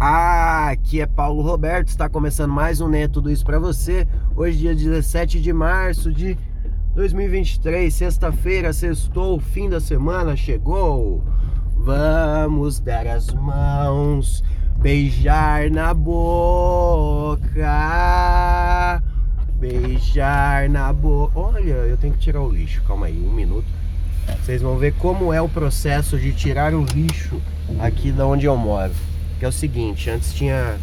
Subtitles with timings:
[0.00, 4.08] Ah, aqui é Paulo Roberto, está começando mais um Né Tudo Isso para você.
[4.34, 6.36] Hoje, dia 17 de março de
[6.96, 11.22] 2023, sexta-feira, sextou, fim da semana chegou.
[11.76, 14.42] Vamos dar as mãos,
[14.78, 17.40] beijar na boca,
[19.60, 21.38] beijar na boca.
[21.38, 23.68] Olha, eu tenho que tirar o lixo, calma aí, um minuto.
[24.42, 27.40] Vocês vão ver como é o processo de tirar o lixo
[27.78, 28.92] aqui da onde eu moro.
[29.44, 30.78] Que é o seguinte, antes tinha,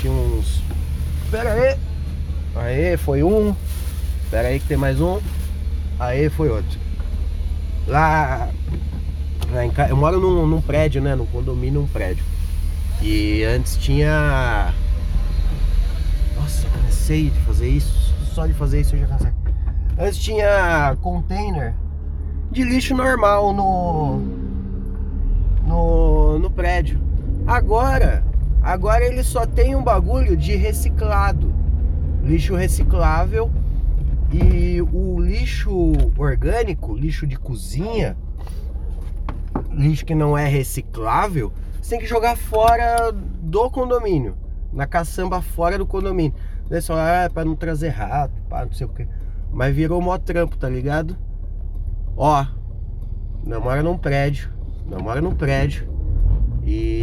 [0.00, 0.62] tinha uns...
[1.30, 1.78] Pera aí!
[2.56, 3.54] Aê, foi um.
[4.30, 5.20] Pera aí que tem mais um.
[6.00, 6.80] Aí foi outro.
[7.86, 8.48] Lá,
[9.50, 11.14] lá em eu moro num, num prédio, né?
[11.14, 12.24] Num condomínio, um prédio.
[13.02, 14.72] E antes tinha...
[16.34, 18.14] Nossa, cansei de fazer isso.
[18.32, 19.32] Só de fazer isso eu já cansei.
[19.98, 21.74] Antes tinha container
[22.50, 24.22] de lixo normal no,
[25.66, 27.11] no, no prédio.
[27.46, 28.24] Agora,
[28.62, 31.52] agora ele só tem um bagulho de reciclado,
[32.22, 33.50] lixo reciclável
[34.32, 38.16] e o lixo orgânico, lixo de cozinha,
[39.72, 44.36] lixo que não é reciclável, você tem que jogar fora do condomínio,
[44.72, 46.34] na caçamba fora do condomínio.
[46.70, 49.06] Daí só, ah, é pra não trazer rato, pá, não sei o que.
[49.52, 51.18] Mas virou mó trampo, tá ligado?
[52.16, 52.46] Ó,
[53.44, 54.48] namora num prédio,
[54.88, 55.92] namora num prédio
[56.64, 57.01] e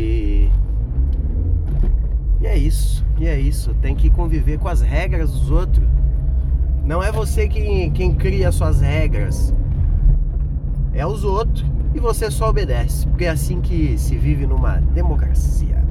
[2.42, 3.74] e é isso, e é isso.
[3.82, 5.86] Tem que conviver com as regras dos outros.
[6.86, 9.54] Não é você quem, quem cria suas regras,
[10.94, 15.84] é os outros e você só obedece, porque é assim que se vive numa democracia.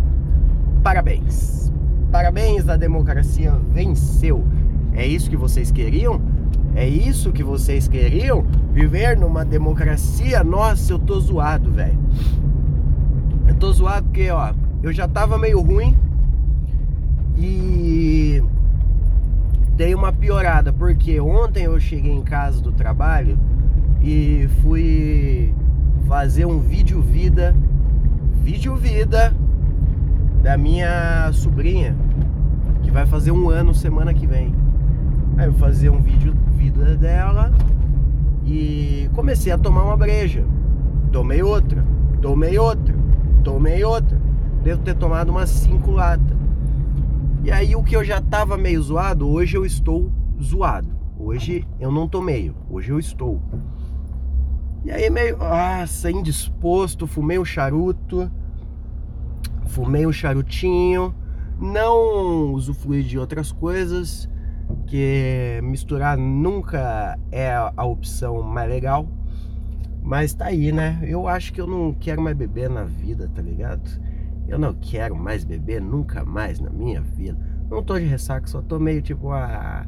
[0.83, 1.73] Parabéns,
[2.11, 4.45] parabéns, a democracia venceu.
[4.93, 6.21] É isso que vocês queriam?
[6.75, 8.45] É isso que vocês queriam?
[8.73, 10.43] Viver numa democracia?
[10.43, 11.99] Nossa, eu tô zoado, velho.
[13.47, 15.97] Eu tô zoado porque, ó, eu já tava meio ruim
[17.39, 18.43] e
[19.77, 23.39] dei uma piorada, porque ontem eu cheguei em casa do trabalho
[24.03, 25.55] e fui
[26.09, 27.55] fazer um vídeo vida,
[28.43, 29.33] vídeo vida
[30.43, 31.95] da minha sobrinha,
[32.83, 34.53] que vai fazer um ano semana que vem.
[35.37, 37.53] Aí eu fazer um vídeo vida dela
[38.45, 40.45] e comecei a tomar uma breja.
[41.13, 41.85] Tomei outra,
[42.21, 42.95] tomei outra,
[43.45, 44.19] tomei outra.
[44.65, 46.38] Devo ter tomado umas cinco latas.
[47.49, 50.95] E aí o que eu já tava meio zoado, hoje eu estou zoado.
[51.19, 53.41] Hoje eu não tô meio, hoje eu estou.
[54.85, 58.31] E aí meio, nossa, indisposto, fumei um charuto,
[59.65, 61.15] fumei um charutinho,
[61.59, 64.29] não usufruí de outras coisas
[64.87, 69.09] que misturar nunca é a opção mais legal.
[70.03, 71.01] Mas tá aí, né?
[71.03, 73.89] Eu acho que eu não quero mais beber na vida, tá ligado?
[74.49, 77.39] Eu não quero mais beber nunca mais na minha vida.
[77.71, 79.87] Não tô de ressaca, só tô meio tipo, ah.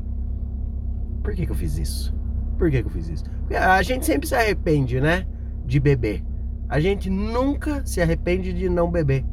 [1.23, 2.15] Por que, que eu fiz isso?
[2.59, 3.25] Por que, que eu fiz isso?
[3.41, 5.27] Porque a gente sempre se arrepende, né?
[5.65, 6.23] De beber.
[6.69, 9.25] A gente nunca se arrepende de não beber.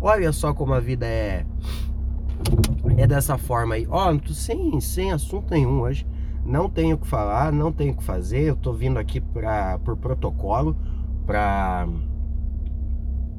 [0.00, 1.44] Olha só como a vida é
[2.96, 3.86] é dessa forma aí.
[3.88, 6.06] Ó, oh, sem, sem assunto nenhum hoje.
[6.44, 8.42] Não tenho o que falar, não tenho o que fazer.
[8.42, 10.76] Eu tô vindo aqui pra, por protocolo
[11.26, 11.86] pra,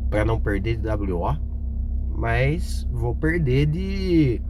[0.09, 1.37] pra não perder de WO.
[2.15, 4.41] Mas vou perder de,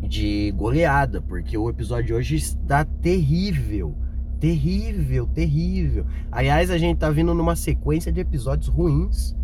[0.00, 3.94] de goleada, porque o episódio de hoje está terrível.
[4.40, 6.06] Terrível, terrível.
[6.30, 9.36] Aliás, a gente tá vindo numa sequência de episódios ruins.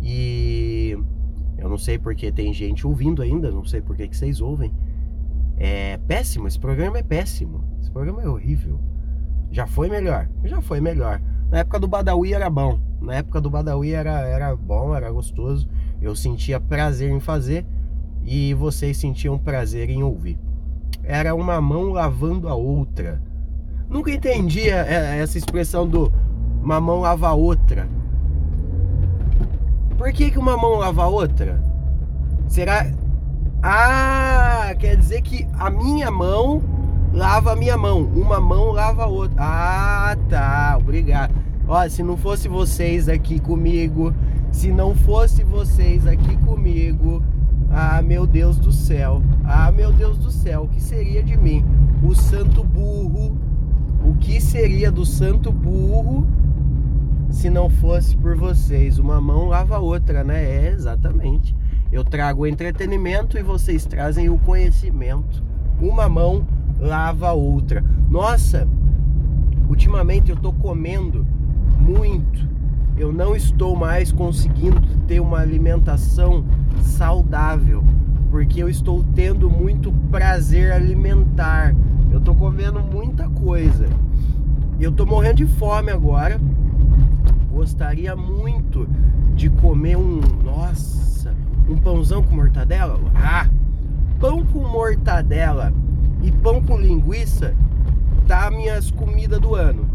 [0.00, 0.96] E
[1.58, 4.72] eu não sei porque tem gente ouvindo ainda, não sei porque que vocês ouvem.
[5.56, 7.62] É péssimo, esse programa é péssimo.
[7.80, 8.80] Esse programa é horrível.
[9.50, 11.20] Já foi melhor, já foi melhor.
[11.50, 12.80] Na época do Badawi era bom.
[13.02, 15.68] Na época do Badawi era, era bom, era gostoso.
[16.00, 17.66] Eu sentia prazer em fazer
[18.24, 20.38] e vocês sentiam prazer em ouvir.
[21.02, 23.20] Era uma mão lavando a outra.
[23.88, 26.12] Nunca entendi essa expressão do
[26.62, 27.88] uma mão lava a outra.
[29.98, 31.60] Por que, que uma mão lava a outra?
[32.46, 32.86] Será.
[33.62, 36.62] Ah, quer dizer que a minha mão
[37.12, 38.02] lava a minha mão.
[38.02, 39.36] Uma mão lava a outra.
[39.38, 40.76] Ah, tá.
[40.80, 41.41] Obrigado.
[41.66, 44.14] Ó, se não fosse vocês aqui comigo,
[44.50, 47.22] se não fosse vocês aqui comigo,
[47.70, 49.22] ah, meu Deus do céu.
[49.44, 51.64] Ah, meu Deus do céu, o que seria de mim?
[52.02, 53.36] O santo burro.
[54.04, 56.26] O que seria do santo burro
[57.30, 58.98] se não fosse por vocês.
[58.98, 60.44] Uma mão lava a outra, né?
[60.44, 61.56] É, exatamente.
[61.90, 65.42] Eu trago o entretenimento e vocês trazem o conhecimento.
[65.80, 66.46] Uma mão
[66.78, 67.82] lava a outra.
[68.10, 68.68] Nossa,
[69.68, 71.26] ultimamente eu tô comendo
[71.82, 72.48] muito.
[72.96, 76.44] Eu não estou mais conseguindo ter uma alimentação
[78.30, 81.74] porque eu estou tendo muito prazer alimentar.
[82.10, 83.86] Eu tô comendo muita coisa.
[84.78, 86.40] Eu tô morrendo de fome agora.
[87.50, 88.88] Gostaria muito
[89.34, 91.34] de comer um, nossa,
[91.68, 92.98] um pãozão com mortadela.
[93.14, 93.48] Ah,
[94.20, 95.72] pão com mortadela
[96.22, 97.54] e pão com linguiça
[98.26, 99.86] tá minhas comidas do ano.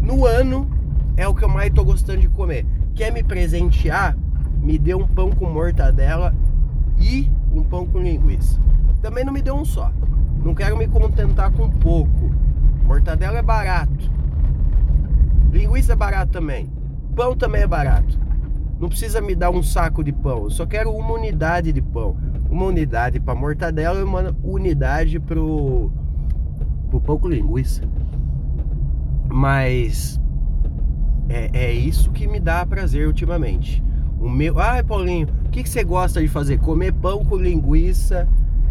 [0.00, 0.68] No ano
[1.16, 2.66] é o que eu mais tô gostando de comer.
[2.94, 4.16] Quer me presentear?
[4.60, 6.34] Me dê um pão com mortadela
[6.98, 8.58] e um pão com linguiça.
[9.02, 9.92] Também não me dê um só.
[10.42, 12.30] Não quero me contentar com pouco.
[12.84, 14.10] Mortadela é barato.
[15.52, 16.70] Linguiça é barato também.
[17.14, 18.18] Pão também é barato.
[18.80, 20.44] Não precisa me dar um saco de pão.
[20.44, 22.16] Eu só quero uma unidade de pão.
[22.50, 25.92] Uma unidade para mortadela e uma unidade pro,
[26.90, 27.82] pro pão com linguiça.
[29.28, 30.20] Mas
[31.28, 33.82] é, é isso que me dá prazer ultimamente.
[34.20, 34.58] O meu.
[34.58, 36.58] Ai, Paulinho, o que, que você gosta de fazer?
[36.58, 38.28] Comer pão com linguiça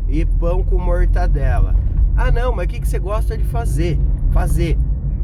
[0.08, 1.76] e pão com mortadela.
[2.16, 4.00] Ah, não, mas o que, que você gosta de fazer?
[4.32, 4.78] Fazer.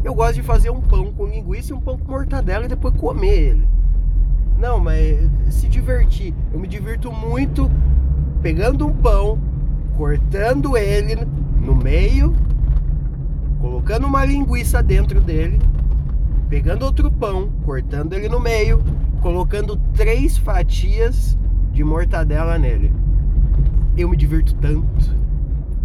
[0.04, 2.96] Eu gosto de fazer um pão com linguiça e um pão com mortadela e depois
[2.96, 3.68] comer ele.
[4.58, 6.34] Não, mas se divertir.
[6.54, 7.70] Eu me divirto muito
[8.42, 9.40] pegando um pão,
[9.96, 11.16] cortando ele
[11.62, 12.36] no meio,
[13.60, 15.60] colocando uma linguiça dentro dele,
[16.50, 18.84] pegando outro pão, cortando ele no meio,
[19.22, 21.38] colocando três fatias
[21.72, 22.92] de mortadela nele.
[23.96, 25.16] Eu me divirto tanto.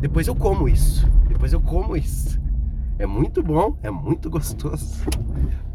[0.00, 1.06] Depois eu como isso.
[1.28, 2.40] Depois eu como isso.
[2.98, 5.04] É muito bom, é muito gostoso.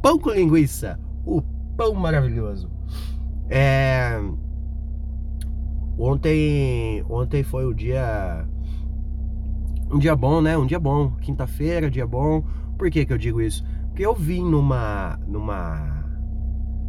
[0.02, 1.42] Pão com linguiça, o
[1.78, 2.70] pão maravilhoso.
[3.50, 4.20] É...
[5.98, 8.48] Ontem, ontem foi o dia
[9.92, 10.58] um dia bom, né?
[10.58, 11.12] Um dia bom.
[11.20, 12.44] Quinta-feira, dia bom.
[12.78, 13.66] Por que que eu digo isso?
[14.00, 16.06] Porque eu vim numa numa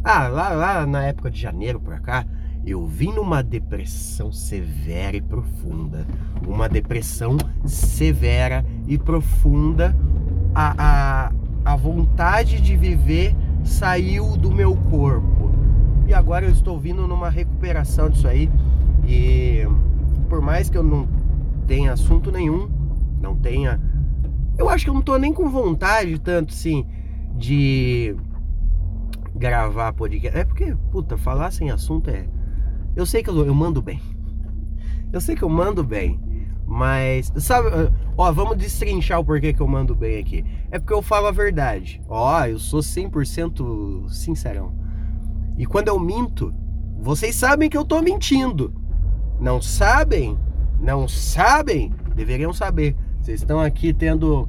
[0.01, 2.25] Ah, lá lá na época de janeiro para cá,
[2.65, 6.07] eu vim numa depressão severa e profunda.
[6.47, 7.35] Uma depressão
[7.65, 9.93] severa e profunda
[10.55, 11.31] a, a,
[11.65, 15.51] a vontade de viver saiu do meu corpo.
[16.07, 18.49] E agora eu estou vindo numa recuperação disso aí.
[19.05, 19.67] E
[20.29, 21.05] por mais que eu não
[21.67, 22.69] tenha assunto nenhum,
[23.19, 23.81] não tenha.
[24.57, 26.85] Eu acho que eu não tô nem com vontade tanto assim
[27.41, 28.15] de
[29.35, 30.37] gravar podcast.
[30.37, 32.27] É porque, puta, falar sem assunto é.
[32.95, 33.99] Eu sei que eu, eu mando bem.
[35.11, 36.19] Eu sei que eu mando bem.
[36.67, 37.69] Mas, sabe,
[38.15, 40.45] ó, vamos destrinchar o porquê que eu mando bem aqui.
[40.69, 42.01] É porque eu falo a verdade.
[42.07, 44.73] Ó, eu sou 100% sincerão.
[45.57, 46.53] E quando eu minto,
[47.01, 48.73] vocês sabem que eu tô mentindo.
[49.39, 50.37] Não sabem?
[50.79, 51.93] Não sabem?
[52.15, 52.95] Deveriam saber.
[53.19, 54.47] Vocês estão aqui tendo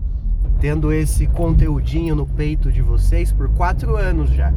[0.63, 4.51] tendo esse conteúdinho no peito de vocês por quatro anos já.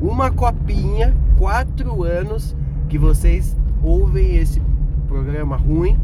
[0.00, 2.56] Uma copinha, quatro anos
[2.88, 4.62] que vocês ouvem esse
[5.06, 5.98] programa ruim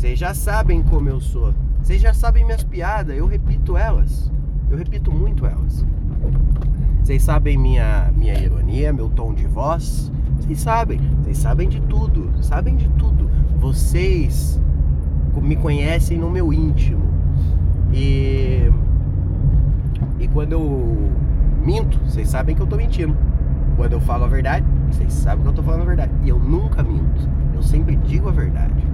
[0.00, 1.52] vocês já sabem como eu sou.
[1.82, 3.14] Vocês já sabem minhas piadas.
[3.14, 4.32] Eu repito elas.
[4.70, 5.84] Eu repito muito elas.
[7.02, 10.10] Vocês sabem minha, minha ironia, meu tom de voz.
[10.38, 10.98] Vocês sabem.
[11.22, 12.30] Vocês sabem de tudo.
[12.40, 13.28] Sabem de tudo.
[13.58, 14.58] Vocês
[15.36, 17.09] me conhecem no meu íntimo.
[17.92, 18.70] E.
[20.18, 21.10] E quando eu
[21.64, 23.16] minto, vocês sabem que eu tô mentindo.
[23.76, 26.12] Quando eu falo a verdade, vocês sabem que eu tô falando a verdade.
[26.22, 27.28] E eu nunca minto.
[27.54, 28.90] Eu sempre digo a verdade.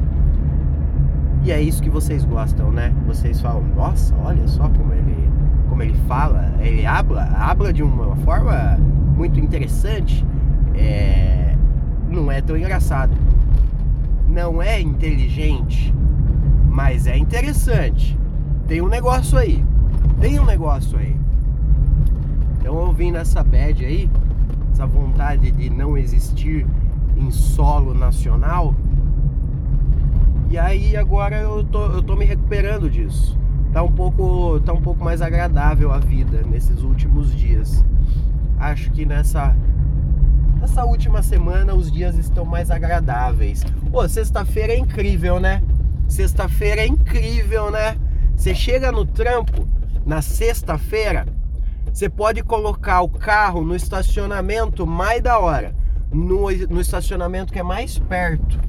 [1.43, 2.93] E é isso que vocês gostam, né?
[3.07, 5.31] Vocês falam, nossa, olha só como ele,
[5.69, 8.77] como ele fala, ele habla, habla de uma forma
[9.17, 10.27] muito interessante.
[10.75, 11.55] É,
[12.11, 13.13] não é tão engraçado.
[14.29, 15.95] Não é inteligente,
[16.69, 18.19] mas é interessante.
[18.67, 19.65] Tem um negócio aí.
[20.21, 21.17] Tem um negócio aí.
[22.59, 24.11] Então eu vim nessa bad aí,
[24.73, 26.67] essa vontade de não existir
[27.17, 28.75] em solo nacional
[30.49, 33.37] e aí agora eu tô, eu tô me recuperando disso.
[33.73, 37.85] Tá um pouco, tá um pouco mais agradável a vida nesses últimos dias.
[38.59, 39.57] Acho que nessa
[40.63, 43.65] essa última semana os dias estão mais agradáveis.
[43.91, 45.63] Pô, sexta-feira é incrível, né?
[46.09, 47.97] Sexta-feira é incrível, né?
[48.37, 49.67] Você chega no trampo
[50.05, 51.27] na sexta-feira,
[51.93, 55.75] você pode colocar o carro no estacionamento mais da hora,
[56.13, 58.61] no, no estacionamento que é mais perto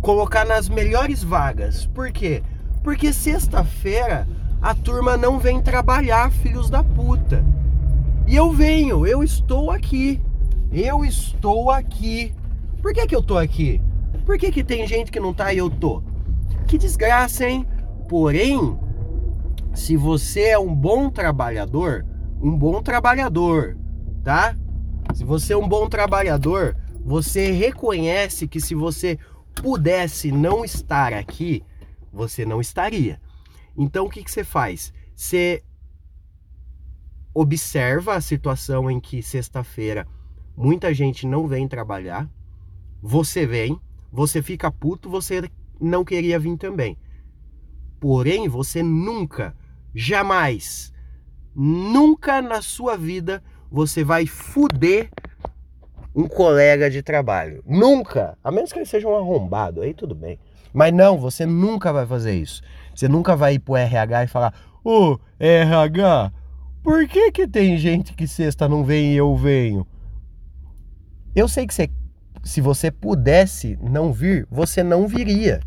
[0.00, 1.86] colocar nas melhores vagas.
[1.86, 2.42] Por quê?
[2.82, 4.26] Porque sexta-feira
[4.60, 7.44] a turma não vem trabalhar, filhos da puta.
[8.26, 10.20] E eu venho, eu estou aqui.
[10.72, 12.34] Eu estou aqui.
[12.82, 13.80] Por que, que eu tô aqui?
[14.24, 16.02] Por que, que tem gente que não tá e eu tô?
[16.66, 17.66] Que desgraça, hein?
[18.08, 18.78] Porém,
[19.74, 22.06] se você é um bom trabalhador,
[22.40, 23.76] um bom trabalhador,
[24.24, 24.56] tá?
[25.14, 29.18] Se você é um bom trabalhador, você reconhece que se você
[29.54, 31.62] pudesse não estar aqui,
[32.12, 33.20] você não estaria.
[33.76, 34.92] Então o que, que você faz?
[35.14, 35.62] Você
[37.34, 40.06] observa a situação em que sexta-feira
[40.56, 42.28] muita gente não vem trabalhar,
[43.00, 43.78] você vem,
[44.10, 45.48] você fica puto, você
[45.80, 46.96] não queria vir também.
[48.00, 49.54] Porém, você nunca,
[49.94, 50.92] jamais,
[51.54, 55.10] nunca na sua vida você vai fuder
[56.14, 57.62] um colega de trabalho.
[57.66, 58.36] Nunca!
[58.42, 60.38] A menos que ele seja um arrombado, aí tudo bem.
[60.72, 62.62] Mas não, você nunca vai fazer isso.
[62.94, 66.32] Você nunca vai ir pro RH e falar: Ô, oh, RH,
[66.82, 69.86] por que que tem gente que sexta não vem e eu venho?
[71.34, 71.90] Eu sei que você,
[72.42, 75.60] se você pudesse não vir, você não viria.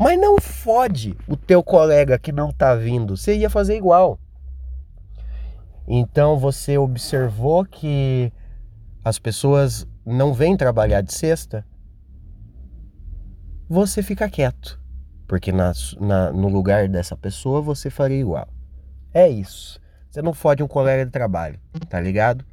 [0.00, 3.16] Mas não fode o teu colega que não tá vindo.
[3.16, 4.18] Você ia fazer igual.
[5.86, 8.32] Então você observou que
[9.04, 11.64] as pessoas não vêm trabalhar de sexta,
[13.68, 14.80] você fica quieto.
[15.26, 18.48] Porque na, na, no lugar dessa pessoa você faria igual.
[19.14, 19.80] É isso.
[20.10, 21.58] Você não fode um colega de trabalho,
[21.88, 22.44] tá ligado?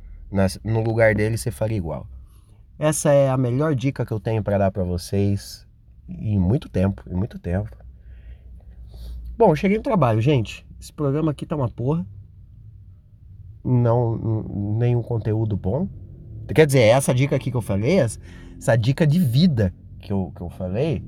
[0.64, 2.08] no lugar dele você faria igual.
[2.78, 5.68] Essa é a melhor dica que eu tenho para dar para vocês
[6.10, 7.70] em muito tempo, em muito tempo.
[9.38, 10.66] Bom, cheguei no trabalho, gente.
[10.80, 12.06] Esse programa aqui tá uma porra.
[13.64, 14.18] Não,
[14.78, 15.88] nenhum conteúdo bom.
[16.54, 20.42] Quer dizer, essa dica aqui que eu falei, essa dica de vida que eu, que
[20.42, 21.04] eu falei,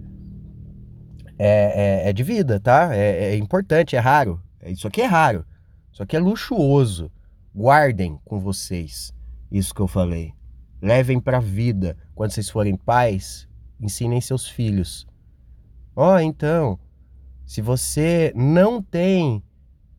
[1.38, 2.96] é, é, é de vida, tá?
[2.96, 4.40] É, é, importante, é raro.
[4.66, 5.46] Isso aqui é raro.
[5.92, 7.12] Isso aqui é luxuoso.
[7.54, 9.14] Guardem com vocês
[9.52, 10.34] isso que eu falei.
[10.82, 11.98] Levem para a vida.
[12.16, 13.48] Quando vocês forem pais,
[13.82, 15.08] ensinem seus filhos.
[15.96, 16.80] Ó, oh, então,
[17.46, 19.44] se você não tem,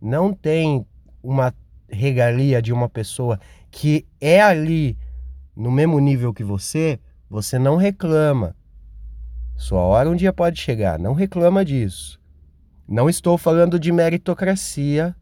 [0.00, 0.86] não tem
[1.22, 1.54] uma
[1.90, 3.38] regalia de uma pessoa
[3.70, 4.96] que é ali
[5.54, 6.98] no mesmo nível que você,
[7.28, 8.56] você não reclama.
[9.56, 12.18] Sua hora um dia pode chegar, não reclama disso.
[12.88, 15.14] Não estou falando de meritocracia,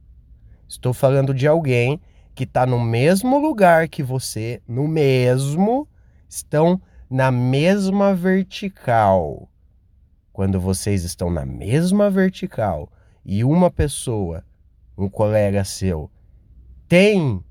[0.69, 2.01] estou falando de alguém
[2.35, 5.87] que está no mesmo lugar que você, no mesmo,
[6.29, 9.51] estão na mesma vertical.
[10.33, 12.91] Quando vocês estão na mesma vertical
[13.25, 14.45] e uma pessoa,
[14.97, 16.11] um colega seu,
[16.89, 17.45] tem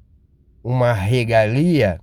[0.64, 2.00] uma regalia,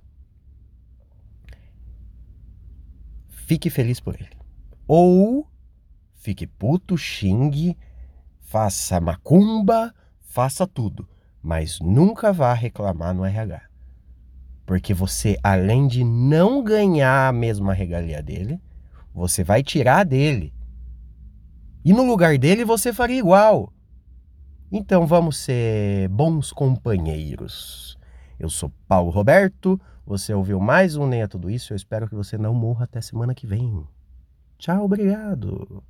[3.27, 4.37] fique feliz por ele.
[4.87, 5.45] Ou
[6.13, 7.77] fique puto, xingue,
[8.39, 11.07] faça macumba, faça tudo
[11.47, 13.66] mas nunca vá reclamar no RH.
[14.67, 18.61] Porque você, além de não ganhar a mesma regalia dele,
[19.13, 20.53] você vai tirar dele.
[21.85, 23.71] E no lugar dele você faria igual.
[24.69, 27.97] Então vamos ser bons companheiros.
[28.37, 31.71] Eu sou Paulo Roberto, você ouviu mais um Nem é Tudo Isso.
[31.71, 33.87] Eu espero que você não morra até semana que vem.
[34.57, 35.81] Tchau, obrigado.